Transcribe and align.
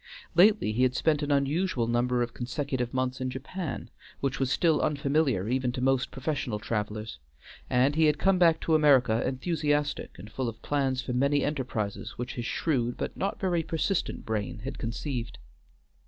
Lately 0.33 0.71
he 0.71 0.81
had 0.81 0.95
spent 0.95 1.21
an 1.21 1.29
unusual 1.31 1.85
number 1.85 2.23
of 2.23 2.33
consecutive 2.33 2.91
months 2.91 3.21
in 3.21 3.29
Japan, 3.29 3.91
which 4.19 4.39
was 4.39 4.51
still 4.51 4.81
unfamiliar 4.81 5.47
even 5.47 5.71
to 5.73 5.79
most 5.79 6.09
professional 6.09 6.57
travelers, 6.57 7.19
and 7.69 7.93
he 7.93 8.05
had 8.05 8.17
come 8.17 8.39
back 8.39 8.59
to 8.61 8.73
America 8.73 9.21
enthusiastic 9.27 10.17
and 10.17 10.31
full 10.31 10.49
of 10.49 10.59
plans 10.63 11.03
for 11.03 11.13
many 11.13 11.43
enterprises 11.43 12.17
which 12.17 12.33
his 12.33 12.47
shrewd, 12.47 12.97
but 12.97 13.15
not 13.15 13.39
very 13.39 13.61
persistent 13.61 14.25
brain 14.25 14.57
had 14.65 14.79
conceived. 14.79 15.37